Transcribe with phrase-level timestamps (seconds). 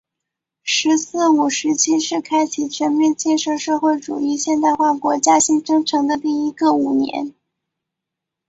[0.63, 7.35] “十四五”时期是开启全面建设社会主义现代化国家新征程的第一个五年。